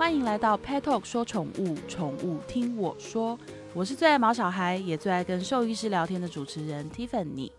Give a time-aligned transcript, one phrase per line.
[0.00, 3.38] 欢迎来到 Pet Talk 说宠物，宠物听我说。
[3.74, 7.52] 我是最爱毛小孩，也最爱跟兽医师聊天的主持人 Tiffany。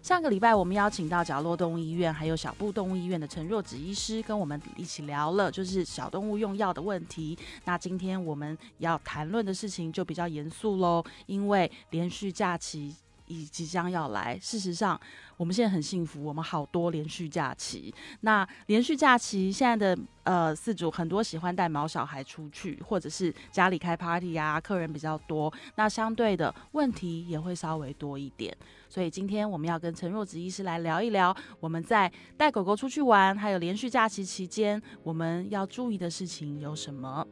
[0.00, 7.36] 上个礼拜，我们邀请到角落动物医院还有小布动物医院的陈若芷医师，跟我们一起聊了就是小动物用药的问题。
[7.66, 12.96] 那今天我们要谈论的事情就比较严肃喽，因为连续假期
[13.32, 14.38] 已即将要来。
[14.40, 15.00] 事实上，
[15.36, 17.92] 我们现在很幸福，我们好多连续假期。
[18.20, 28.56] 那连续假期现在的呃四主很多喜欢带毛小孩出去，或者是家里开 party 啊，客人比较多，那相对的问题也会稍微多一点。
[28.88, 37.26] 所以今天我们要跟陈若子医师来聊一聊，我们在带狗狗出去玩，还有连续假期期间，我们要注意的事情有什么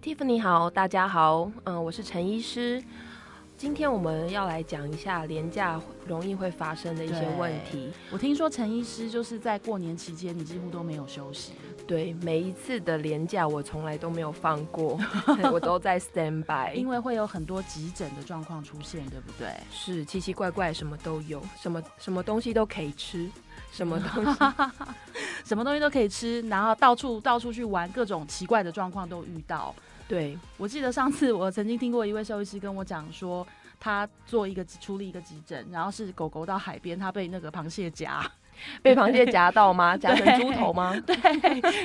[0.00, 2.82] ？Tiffany 好，大家好，嗯，我是陈医师。
[3.58, 7.90] 今天我们要来讲一下廉价容易会发生的一些问题。
[8.08, 11.54] 我听说陈医师就是在过年期间，你几乎都没有休息。
[11.84, 14.96] 对，每一次的廉价我从来都没有放过，
[15.52, 19.48] 我都在 stand by，因为会有很多急诊的状况出现，对不对？
[19.72, 23.28] 是奇奇怪怪，什么都有，什么什么东西都可以吃，
[23.72, 24.38] 什么东西，
[25.44, 29.74] 什么东西都可以吃，然后到处到处去玩，各种奇怪的状况都遇到。
[30.08, 33.46] 对，我记得上次我曾经听过一位兽医师跟我讲说，
[33.78, 38.28] 他做一个处理一个急诊，然后是狗狗到海边，他被那个螃蟹夹。
[38.82, 39.96] 被螃蟹夹到吗？
[39.98, 40.94] 夹成猪头吗？
[41.06, 41.16] 对，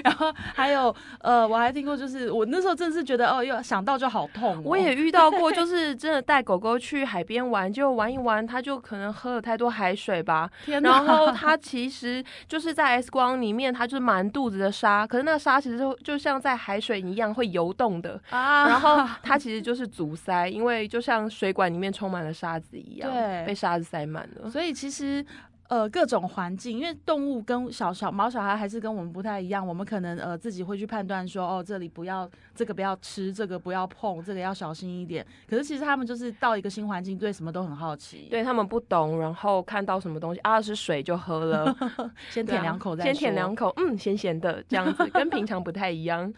[0.03, 4.61] 然后还有呃，我还听过，就是我那时候真的是觉得哦，又想到就好痛。
[4.63, 10.49] 我也遇到过，就是真的带狗狗去海边玩，就玩一玩，它就可能喝了太多海水吧。
[10.65, 18.67] 天然后它其实就是在 X 光里面，它就是满肚子的沙，可是那个沙其实就就像在海水一样会游动的啊。
[18.67, 24.49] 然后它其实就是阻塞，因为就像水管里面充满了沙子一样，对，被沙子塞满了。
[24.49, 25.25] 所以其实。
[25.69, 35.25] 呃，各种环境，因为动物跟小小毛小孩还是跟我们不太一样，我们可能呃自己会去判断说，哦，这里不要这个不要吃，这个不要碰，这个要小心一点。
[35.47, 41.75] 可是其实他们就是到一个新环境，对什么都很好奇，对他们不懂，然后看到什么东西啊是水就喝了，
[42.29, 46.31] 先舔两口再先舔两口，嗯，咸咸的这样子，跟平常不太一样。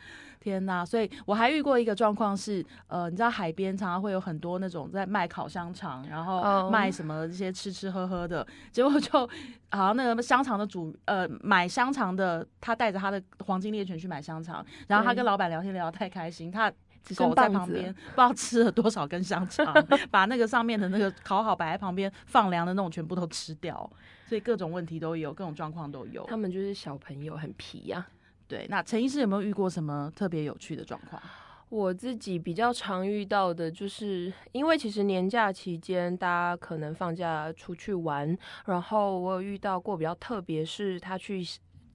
[0.45, 0.85] 天呐！
[0.85, 9.27] 所以我还遇过一个状况是，呃，你知道海边常常会有很多那种在卖烤香肠，然后卖什么这些吃吃喝喝的，结果就
[9.71, 16.71] 好像那个香肠的主，呃，买香肠的他带着他的黄金猎犬去买香肠，然后他跟老板聊天聊得太开心，他
[17.15, 19.65] 狗在旁边不知道吃了多少根香肠，
[20.11, 23.89] 把那个上面的那个烤好摆在旁边放凉的那种全部都吃掉，
[24.27, 26.23] 所以各种问题都有，各种状况都有。
[26.25, 28.05] 他们就是小朋友，很皮呀。
[28.47, 31.21] 对，那陈医师有没有遇过什么特别有趣的状况？
[31.69, 41.43] 我自己比较常遇到的就是，因为其实年假期间大家可能放假出去玩，然后我有遇到过比较特别，是他去，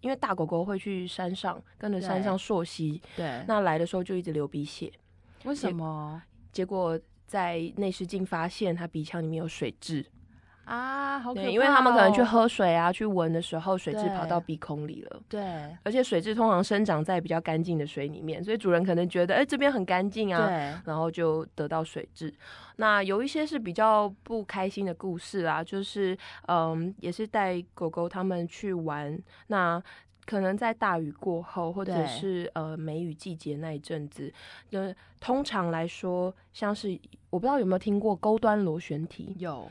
[0.01, 4.93] 因为大狗狗会去山上跟着山上溯溪，对，那来的时候就一直流鼻血，
[5.45, 6.21] 为什么？
[6.53, 10.05] 结果在内视镜发现他鼻腔里面有水蛭。
[10.71, 11.49] 啊，好可怕！
[11.49, 15.21] 因为他们可能去喝水啊，去闻的时候，水质跑到鼻孔里了。
[15.29, 15.43] 对，
[15.83, 22.33] 而且水质通常生长在比较干净的水里面，所以主人可能觉得，哎，这边很干净啊，然后就得到水质。
[22.77, 26.17] 那有一些是比较不开心的故事啊，就是
[26.47, 29.83] 嗯，也是带狗狗他们去玩，那
[30.25, 34.33] 可能在大雨过后，或者是呃梅雨季节那一阵子，
[34.71, 34.79] 就
[35.19, 36.97] 通常来说，像是
[37.31, 39.69] 我不知道有没有听过钩端螺旋体，有。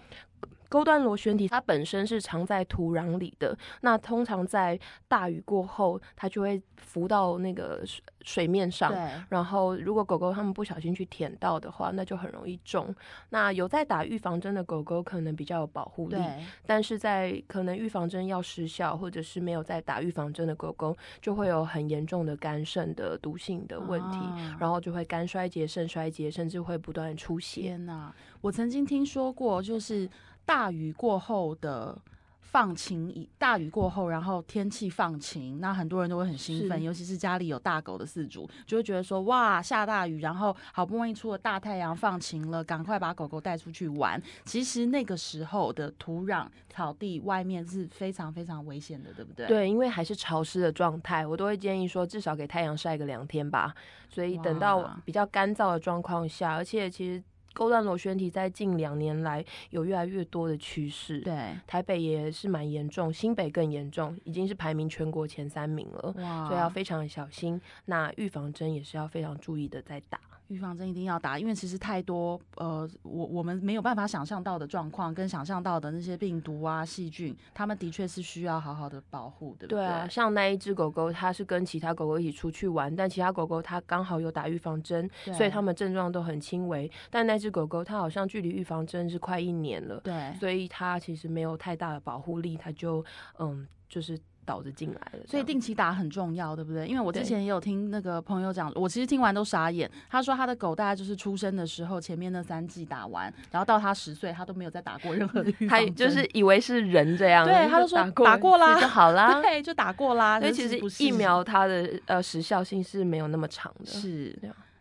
[0.69, 8.94] 钩端螺旋体它本身是藏在土壤里的，那通常在大雨过后，它就会浮到那个水水面上。
[9.29, 12.96] 然后如果狗狗它们不小心去舔到的话，那就很容易中。
[13.29, 16.18] 那有在打预防针的狗狗可能比较有保护力，
[16.66, 24.20] 但是在可能预防针要失效，或者是没有在打预防针的狗狗，就会有很严重的肝肾的毒性的问题，
[24.59, 27.61] 然后就会肝衰竭、肾衰竭，甚至会不断出血。
[27.61, 28.14] 天哪！
[28.41, 30.08] 我曾经听说过，就是。
[30.49, 31.96] 大雨过后的
[32.40, 44.19] 放晴，大雨过后，然后天气放晴，那很多人都会很兴奋，尤其是家里有大狗的饲主，就会觉得说，哇，下大雨，然后好不容易出了大太阳，放晴了，赶快把狗狗带出去玩。
[44.43, 49.46] 其实那个时候的土壤、草地外面是非常非常危险的，对不对？
[49.46, 53.72] 对，因为还是潮湿的状态，我都会建议说，至少给太阳晒个两天吧。
[54.09, 57.23] 所以等到比较干燥的状况下，而且其实。
[57.53, 66.13] 钩断螺旋体在近两年来有越来越多的趋势，对，台北也是蛮严重，新北更严重，已经是排名全国前三名了，
[66.47, 67.59] 所以要非常小心。
[67.85, 70.19] 那预防针也是要非常注意的，在打。
[70.49, 79.79] 预防针一定要打，因为其实太多呃，我我们没有办法想象到的状况，跟想象到的那些病毒啊、细菌，他们的确是需要好好的保护，对不对？
[79.79, 86.91] 对啊，像那一只狗狗，它是跟其他狗狗一起出去玩，但其他狗狗它刚好有打预防针，所以它们症状都很轻微。
[87.09, 93.05] 但那只狗狗它好像距离预防针是快一年了，对，所以它其实没有太大的保护力，它就
[93.37, 94.19] 嗯，就是。
[94.49, 96.87] 倒着进来了，所以定期打很重要，对不对？
[96.87, 99.87] 因为我之前也有听那个朋友讲，我其实听完都傻眼。
[100.09, 107.46] 他说他的狗大概就是出生的时候前面那三季打完，然后到他十岁，他都没有再打过任何的预防针，就是以为是人这样。
[107.46, 110.40] 对，他就说打过啦就好啦， 对，就打过啦。
[110.40, 114.35] 所以其实疫苗它的呃时效性是没有那么长的，是。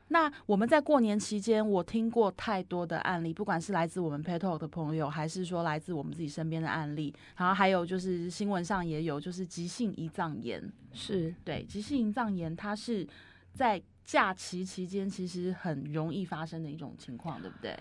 [0.08, 10.62] 那我们在过年期间，我听过太多的案例，不管是来自我们 petal 的朋友，还是说来自我们自己身边的案例，然后还有就是新闻上也有，就是急性胰脏炎，
[10.92, 11.34] 是。
[11.44, 13.06] 对急性胰脏炎，它是
[13.52, 17.78] 在假期期间其实很容易发生的一种情况，对不对？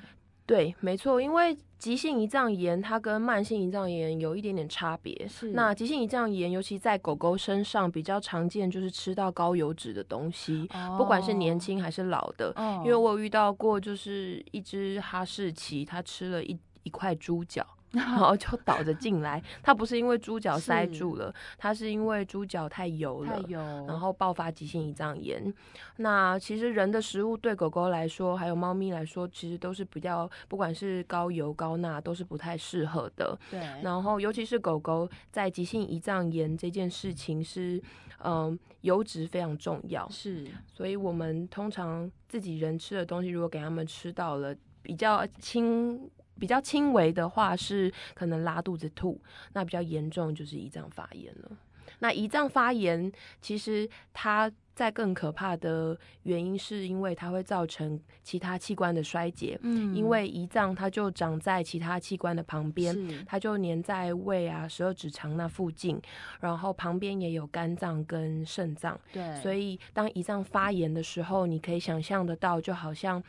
[0.47, 5.27] 对，没错，因为急性胰脏炎它跟慢性胰脏炎有一点点差别。
[5.27, 10.67] 是，那急性胰脏炎尤其在狗狗身上比较常见，就是吃到高油脂的东西，
[10.97, 12.53] 不管是年轻还是老的。
[12.83, 17.67] 因为我有遇到过，就是一只哈士奇，它吃了一一块猪脚。
[17.91, 23.41] 然后就倒着进来，它不是因为猪脚塞住了，它是因为猪脚太油了，
[23.87, 25.53] 然后爆发急性胰脏炎。
[25.95, 33.39] 那其实人的食物对狗狗来说，还有猫咪来说，其实都是比较，不管是高油高钠，都是不太适合的。
[33.49, 33.59] 对。
[33.81, 37.81] 然后尤其是狗狗在急性胰脏炎这件事情是，
[38.23, 40.07] 嗯，油脂非常重要。
[40.09, 40.45] 是。
[40.67, 45.97] 所以我们通常自己人吃的东西，如果给他们吃到了比较轻。
[46.39, 49.19] 比较轻微的话是可能拉肚子吐，
[49.53, 51.51] 那比较严重就是胰脏发炎了。
[51.99, 53.11] 那胰脏发炎
[53.41, 59.57] 其实它在更可怕的原因是因为它会造成其他器官的衰竭。
[59.63, 65.99] 嗯，因为胰脏它就长在其他器官的旁边，它就粘在胃啊、十二指肠那附近，
[66.39, 68.99] 然后旁边也有肝脏跟肾脏。
[69.11, 73.23] 对，所以当胰脏发炎的时候，你可以想象得到，就好像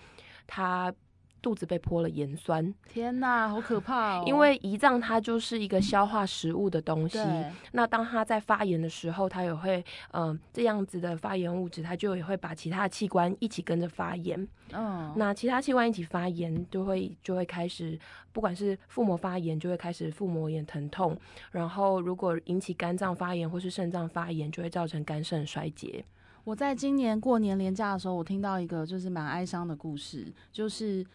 [0.46, 0.92] 它。
[1.40, 4.24] 肚子被泼了盐酸，天哪，好可怕哦！
[4.26, 7.18] 因为胰脏它就是一个消化食物的东西，
[7.72, 14.46] 那当它在发炎的时候，它也会，嗯，这样子的发炎物质，它就也会把其他的器官一起跟着发炎。
[14.72, 17.98] 嗯，那其他器官一起发炎，就会就会开始，
[18.32, 21.14] 不管是腹膜发炎，就会开始腹膜炎疼痛；
[21.52, 26.04] 然后如果引起肝脏发炎或是肾脏发炎，就会造成肝肾衰竭。
[26.44, 31.06] 我在今年过年年假的时候，我听到一个就是蛮哀伤的故事，就是。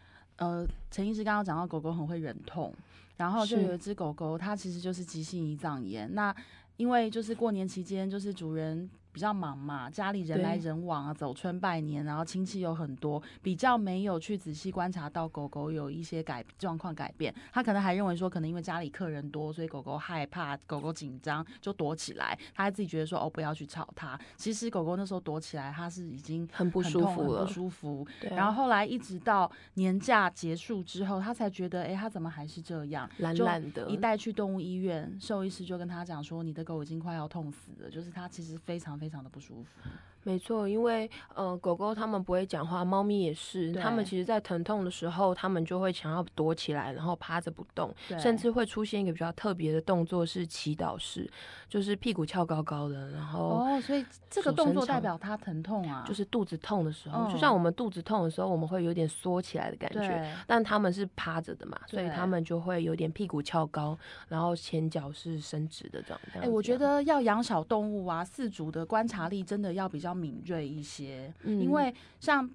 [0.43, 2.73] 呃，陈医师刚刚讲到狗狗很会忍痛，
[3.15, 6.13] 然后就有一只狗狗，它其实就是急性胰脏炎。
[6.13, 6.35] 那
[6.75, 8.89] 因为就是过年期间，就是主人。
[9.13, 17.33] 比较忙嘛，家里人来人往啊，走春拜年，然后亲戚有很多，比较没有去仔细观察到狗狗有一些改状况改变。
[17.51, 22.35] 他可能还认为说，可能因为家里客人多，所以狗狗害怕，狗狗紧张就躲起来。
[22.55, 24.19] 他还自己觉得说，哦，不要去吵它。
[24.35, 28.07] 其实狗狗那时候躲起来，它是已经很不舒服了，不舒服。
[28.31, 33.87] 然后后来一直到年假结束之后，他才觉得，哎，他怎么还是这样，懒懒的。
[33.87, 38.99] 一带去动物医院，兽医师就跟他讲说，你的狗已经快要痛死了，就是它其实非常。
[39.03, 39.81] 非常的不舒服。
[40.23, 51.29] 没错，因为呃，狗狗它们不会讲话，猫咪也是，它们其实，在疼痛的时候，它们就会想要躲起来，然后趴着不动，甚至会出现一个比较特别的动作，是祈祷式，
[51.67, 63.97] 就是屁股翘高高的，然后哦，所以这个动作代表它疼痛啊，就是肚子痛的时候，就像我们肚子痛的时候，我们会有点缩起来的感觉，但它们是趴着的嘛，所以它们就会有点屁股翘高，
[64.29, 66.19] 然后前脚是伸直的这样。
[66.35, 70.12] 哎，我觉得要养小动物啊，四主的观察力真的要比较。
[70.13, 72.49] 敏锐一些，因为像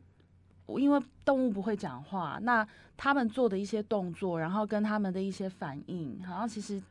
[0.68, 6.82] 因为动物不会讲话，那他们做的一些动作，然后跟他们的一些反应，好像其实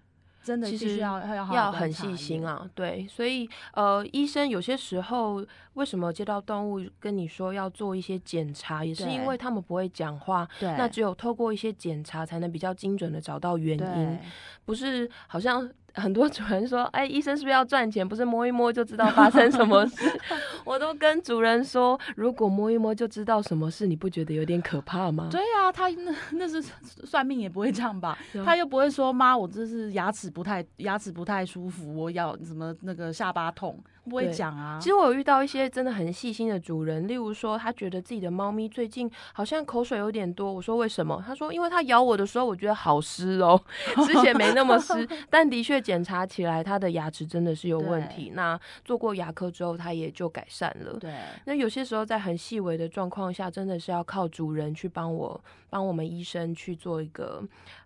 [0.41, 2.67] 真的其实要要要很细心啊。
[2.73, 14.19] 对，所以呃，医生有些时候为什么接到动物跟你说要做一些检查，也是因为他们不会讲话，对，那只有透过一些检查才能比较精准的找到原因，
[14.65, 15.69] 不是好像。
[15.97, 18.07] 很多主人说：“哎，医生是不是要赚钱？
[18.07, 20.19] 不是摸一摸就知道发生什么事？”
[20.63, 26.61] 我都跟主人说：“如果摸一摸就知道什么事，你不觉得有点可怕吗？”对啊，他那那是
[27.03, 28.17] 算命也不会这样吧？
[28.45, 33.77] 他又不会说：“妈，我这是牙齿不太牙齿不太舒服，我要什么那个下巴痛。”
[34.09, 34.79] 不会讲啊。
[34.81, 40.53] 其实我有遇到一些真的很细心的主人，例如说他觉得自己的猫咪最近好像口水有点多。
[40.53, 41.21] 我说为什么？
[41.27, 43.61] 他说因为它咬我的时候，我觉得好湿哦，
[44.05, 45.77] 之前没那么湿，但的确。
[45.87, 48.33] 检查起来他的牙齿真的是有问题。
[48.35, 50.99] 那做过牙科之后，他也就改善了。
[50.99, 51.13] 对，
[51.45, 57.41] 那有些时候在很细微的状况下，真的是要靠主人去帮我帮我们医生去做一个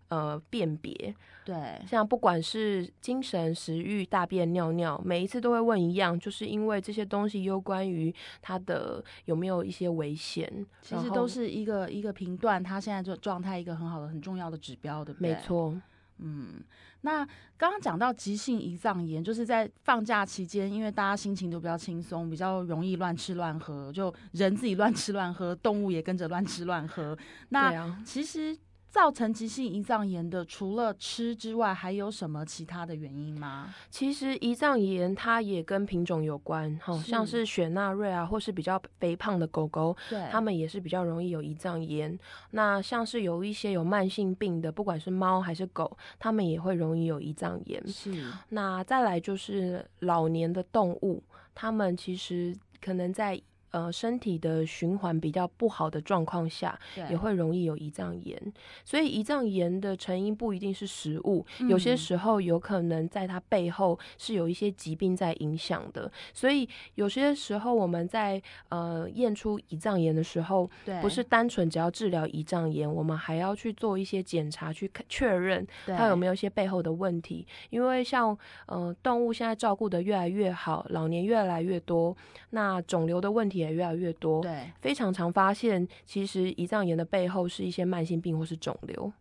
[0.07, 1.15] 呃辨别。
[1.45, 15.29] 对，像不管是精神、食欲、大便、尿尿，每一次都会问一样，就是因为这些东西有关于他的有没有一些危险，其实都是一个一个频段他现在这状态一个很好的、很重要的指标，对不对？
[15.29, 15.79] 没错。
[16.21, 16.63] 嗯，
[17.01, 17.25] 那
[17.57, 27.17] 刚刚讲到急性胰脏炎，就是在放假期间，因为大家心情都比较轻松，比较容易乱吃乱喝，就人自己乱吃乱喝，动物也跟着乱吃乱喝。
[27.49, 28.57] 那其实。
[28.91, 33.73] 造成急性胰脏炎的，除了吃之外，还有什么其他的原因吗？
[33.89, 42.19] 其实胰脏炎它也跟品种有关，哈，像是雪纳瑞啊，或是比较肥胖的狗狗，对，它们也是比较容易有胰脏炎。
[42.51, 47.81] 那像是有一些有慢性病的，不管是猫还是狗，它们也会容易有胰脏炎。
[47.87, 48.29] 是。
[48.49, 51.23] 那再来就是老年的动物，
[51.55, 53.41] 它们其实可能在。
[53.71, 56.77] 呃，身体的循环比较不好的状况下，
[57.09, 58.37] 也会容易有胰脏炎。
[58.83, 66.11] 所以胰脏炎的成因不一定是食物，有些时候有可能在它背后是有一些疾病在影响的。
[66.33, 70.69] 所以有些时候我们在呃验出胰脏炎的时候，
[71.01, 77.47] 不是单纯只要治疗胰脏炎，我们还要去做一些检查，去确认它有没有一些背后的问题。
[77.69, 82.13] 因为像呃动物现在照顾的越来越好，老年越来越多，
[82.49, 83.60] 那肿瘤的问题。
[83.61, 89.11] 也越来越多，对，非常常发现，其实胰脏炎的背后是一些慢性病或是肿瘤，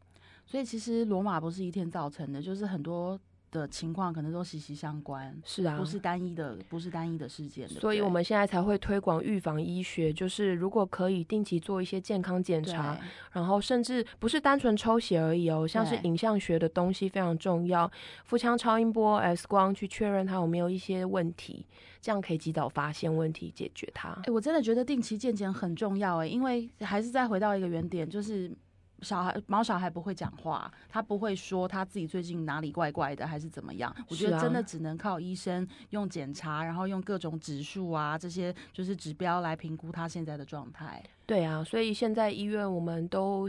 [0.47, 3.18] 所以其实罗马不是一天造成的，就是很多
[3.50, 12.99] 的情况可能都息息相关，是啊，不是单一的，不是单一的事件，所以我们现在才会推广预防医学，就是如果可以定期做一些健康检查，
[13.33, 17.90] 然后甚至不是单纯抽血而已哦，像是影像学的东西非常重要，
[18.25, 21.66] 腹腔超音波、X 光去确认它有没有一些问题。
[22.02, 24.09] 这样可以及早发现问题，解决它。
[24.25, 28.50] 哎，我真的觉得定期健检很重要哎，因为还是再回到一个原点，就是
[29.02, 33.95] 小孩毛小孩不会讲话，他不会说他自己最近哪里怪怪的，还是怎么样。
[34.09, 41.02] 我觉得真的只能靠医生用检查，然后用各种指数啊这些就是指标来评估他现在的状态。
[41.26, 43.49] 对啊，所以现在医院我们都。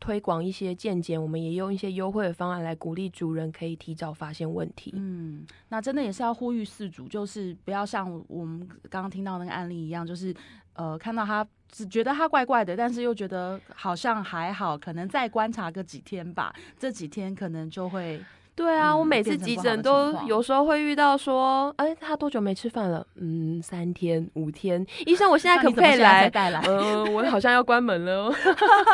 [0.00, 4.92] 推广一些健检，我们也用一些优惠的方案来鼓励主人可以提早发现问题。
[4.96, 10.34] 嗯，那真的也是要呼吁饲主，就是不要像我们刚刚听到那个案例一样，就是
[10.72, 18.20] 呃看到他只觉得他怪怪的，但是又觉得好像还好，可能再观察个几天吧，这几天可能就会。
[18.60, 23.06] 对啊，我每次急诊都有时候会遇到说，哎，他多久没吃饭了？
[23.14, 24.86] 嗯，三天、五天。
[25.06, 26.28] 医生，我现在可不可以来？
[26.64, 28.30] 呃，我好像要关门了。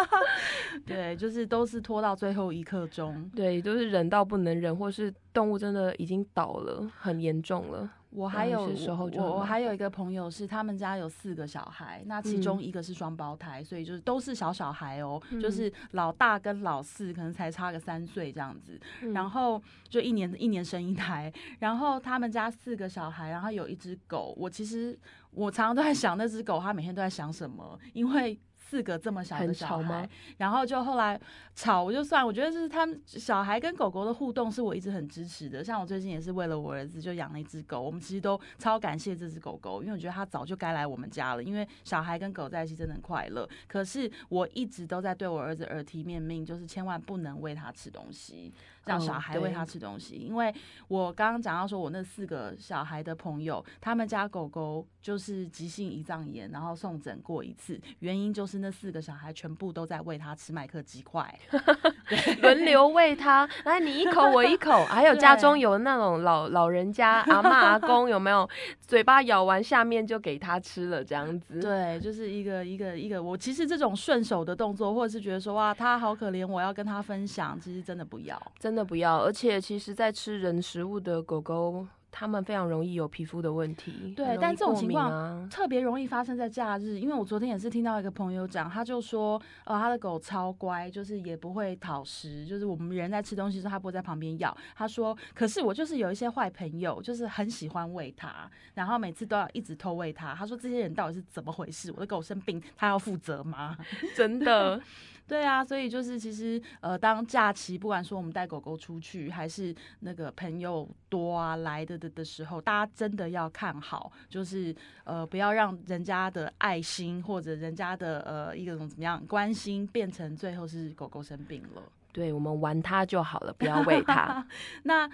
[0.87, 3.28] 对，就是都是拖到最后一刻钟。
[3.35, 7.90] 对，都是忍到不能忍，或是动物真的已经倒了，很严重了。
[8.16, 8.68] 我还有
[9.12, 9.76] 我我还有。
[9.76, 18.80] 一个朋友是他们家有四个小孩，那其中一个是双胞胎，所以就是都是小小孩哦，就是老大跟老四可能才差个三岁这样子，
[19.12, 24.99] 然后就一年一年生一胎，然后他们家四个小孩，然后有一只狗，我其实
[25.32, 28.38] 我常常都在想那只狗它每天都在想什么，因为。
[28.68, 30.08] 四个这么小的小孩，
[30.38, 31.18] 然后就后来
[31.54, 35.62] 吵，我就算，我觉得是他们小孩跟狗狗的互动是我一直很支持的。
[35.62, 41.42] 像我最近也是为了我儿子就养了一只狗，我们其实都超感谢这只狗狗，因为我觉得它早就该来我们家了。
[41.44, 43.49] 因为小孩跟狗在一起真的很快乐。
[43.68, 48.52] 可是我一直都在对我儿子耳提面命，就是千万不能喂他吃东西。
[48.86, 50.54] 让小孩喂他吃东西，因为
[50.88, 61.36] 我刚刚讲到说，我那四个小孩的朋友，他们家狗狗就是急性胰脏炎，然后送诊过一次，原因就是那四个小孩全部都在喂他吃麦克鸡块，
[62.40, 68.48] 轮流喂他，来你一口我一口，还有家中有那种老老人家阿妈阿公有没有，
[68.86, 78.76] 嘴巴咬完下面就给他吃了这样子，对，就是一个一个一个，我其实这种顺手的动作，或者是觉得说哇它好可怜，我要跟它分享，其实真的不要，真。
[78.76, 81.86] 真的不要，而且其实，在吃人食物的狗狗，
[82.18, 84.14] 它们非常容易有皮肤的问题。
[84.16, 94.56] 对，但这种情况特别容易发生在假日，因为我昨天也是听到一个朋友讲，他就说，呃，他的狗超乖，就是也不会讨食，就是我们人在吃东西时候，他不会在旁边咬。
[94.75, 100.35] 他说，可是我就是有一些坏朋友，就是很喜欢喂它，然后每次都要一直偷喂它。
[100.35, 101.92] 他说，这些人到底是怎么回事？
[101.92, 103.76] 我的狗生病，他要负责吗？
[104.16, 104.80] 真的。
[105.28, 121.83] 对啊，所以就是其实呃，当假期不管说我们带狗狗出去，还是那个朋友多啊来的的的时候，大家真的要看好，就是呃，不要让人家的爱心或者人家的呃一个怎么样关心变成最后是狗狗生病了。
[122.12, 124.47] 对我们玩它就好了，不要喂它。
[124.85, 125.11] 那。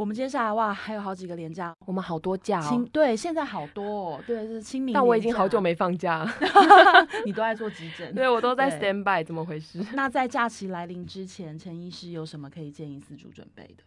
[0.00, 2.88] 我们接下来哇，还有好几个连假，我们好多假哦。
[2.90, 4.94] 对，现在好多哦，对，是清明。
[4.94, 6.26] 但我已经好久没放假，
[7.26, 9.78] 你都在做急诊，对我都在 stand by，怎么回事？
[9.92, 13.84] 那在假期来临之前，陈医师有什么可以建议四主准备的？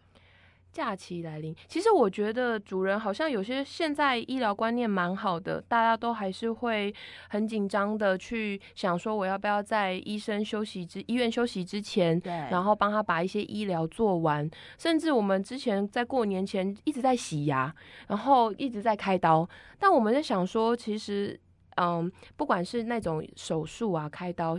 [0.74, 6.92] 假期来临，其实我觉得主人好像有些现在医疗观念蛮好的，大家都还是会
[7.28, 14.50] 很紧张的去想说，我要不要在医生休息之医院休息之前，对，然后帮他把一些医疗做完。
[14.76, 17.72] 甚至我们之前在过年前一直在洗牙，
[18.08, 21.38] 然后一直在开刀，但我们在想说，其实，
[21.76, 24.58] 嗯，不管是那种手术啊、开刀，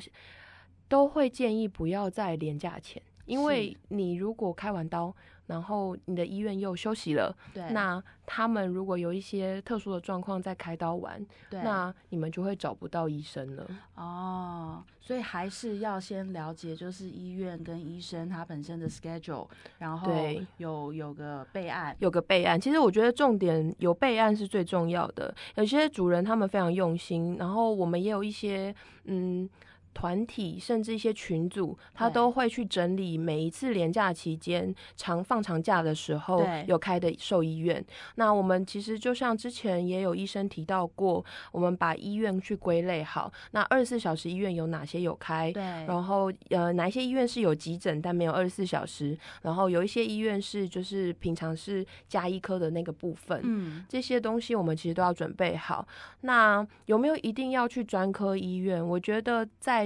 [0.88, 5.14] 都会建议不要在廉价前，因为你如果开完刀。
[5.48, 13.68] 然后你的医院又休息了，对，那他们如果有一些特殊的状况在开刀完，对，那你们就会找不到医生了。
[13.96, 19.48] 哦，所以还是要先了解，就是医院跟医生他本身的 schedule，
[19.78, 20.12] 然后
[20.58, 22.60] 有有个备案，有个备案。
[22.60, 25.34] 其实我觉得重点有备案是最重要的。
[25.56, 28.74] 有些主人他们非常用心，然后我们也有一些
[29.04, 29.50] 嗯。
[29.96, 37.84] 团体甚至一些群组，他都会去整理每一次连假期间长放长假的时候有开的兽医院。
[38.16, 41.24] 那我们其实就像之前也有医生提到过，
[41.54, 43.32] 我们把医院去归类好。
[43.52, 45.50] 那二十四小时医院有哪些有开？
[45.54, 45.64] 对。
[45.64, 49.18] 然后呃，哪一些医院是有急诊但没有二十四小时？
[49.44, 53.40] 然后有一些医院是就是平常是加医科的那个部分。
[53.44, 53.86] 嗯。
[53.88, 55.88] 这些东西我们其实都要准备好。
[56.22, 58.86] 那有没有一定要去专科医院？
[58.86, 59.85] 我觉得在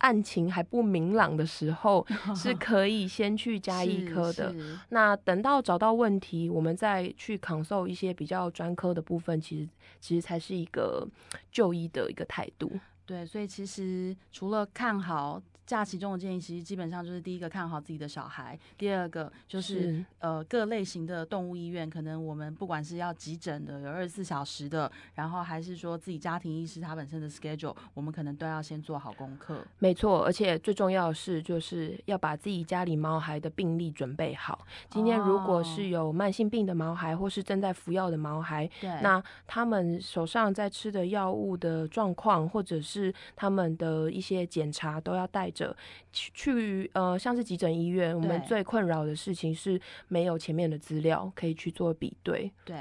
[0.00, 4.54] 案情还不明朗的时候， 是可以先去加医科的。
[4.90, 9.68] 那等到找到问题，我们再去 consult 一些比较专科的部分，其实
[10.00, 11.08] 其实才是一个
[11.50, 12.70] 就医的一个态度。
[13.10, 15.42] 对，所以其实除了看好。
[15.66, 29.64] 假期中的建议其实基本上就是第一个看好自己的小孩，第二个就是呃各类型的动物医院，可能我们不管是要急诊的有二十四小时的，然后还是说自己家庭医师他本身的 schedule，我们可能都要先做好功课。
[29.78, 34.66] 没错，而且最重要的是就是要把自己家里毛孩的病历准备好。
[34.88, 42.99] 今天如果是有慢性病的毛孩，或是正在服药的毛孩，对，那他们手上在吃的药物的状况，或者是
[43.36, 45.76] 他们的一些检查都要带着。
[46.12, 52.50] 去去呃，像是急诊医院，我们最困扰的事情是没有前面的资料可以去做比对。
[52.64, 52.76] 对，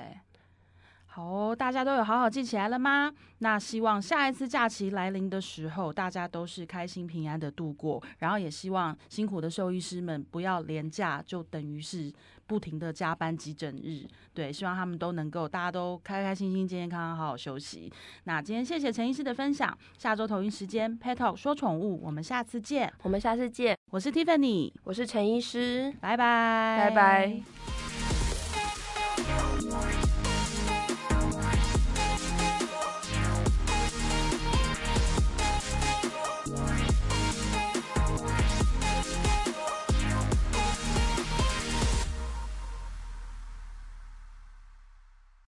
[1.19, 3.11] 好，大家都有好好记起来了吗？
[3.39, 8.01] 那希望下一次假期来临的时候，大家都是开心平安的度过。
[8.19, 12.11] 然后也希望辛苦的兽医师们不要连假，就等于是。
[12.49, 17.93] 不停的加班急诊日，对，希望他们都能够，大家都开开心心、健健康康、好好休息。
[18.23, 23.77] 那今天谢谢陈医师的分享，下周同一时间 Pet Talk 说宠物，我们下次见，我们下次见。
[23.91, 27.68] 我是 Tiffany，我是陈医师，拜拜，拜拜。